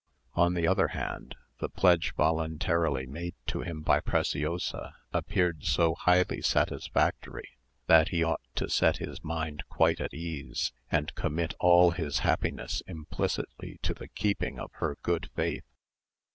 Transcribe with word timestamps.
On 0.33 0.55
the 0.55 0.67
other 0.67 0.87
hand, 0.87 1.35
the 1.59 1.69
pledge 1.69 2.13
voluntarily 2.15 3.05
made 3.05 3.35
to 3.45 3.61
him 3.61 3.81
by 3.83 3.99
Preciosa 3.99 4.95
appeared 5.13 5.63
so 5.63 5.93
highly 5.93 6.41
satisfactory, 6.41 7.47
that 7.85 8.07
he 8.07 8.23
ought 8.23 8.41
to 8.55 8.67
set 8.67 8.97
his 8.97 9.23
mind 9.23 9.63
quite 9.69 10.01
at 10.01 10.15
ease, 10.15 10.73
and 10.91 11.13
commit 11.13 11.53
all 11.59 11.91
his 11.91 12.17
happiness 12.25 12.81
implicitly 12.87 13.77
to 13.83 13.93
the 13.93 14.07
keeping 14.07 14.57
of 14.59 14.71
her 14.77 14.97
good 15.03 15.29
faith. 15.35 15.67